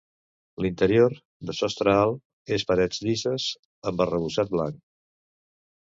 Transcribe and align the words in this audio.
L'interior, 0.65 1.17
de 1.51 1.55
sostre 1.59 1.95
alt, 2.07 2.19
és 2.59 2.67
parets 2.73 3.05
llises 3.07 3.49
amb 3.93 4.05
arrebossat 4.09 4.55
blanc. 4.59 4.85